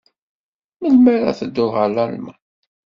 Melmi 0.81 1.09
ara 1.15 1.37
tedduḍ 1.39 1.71
ɣer 1.75 1.87
Lalman? 1.95 2.39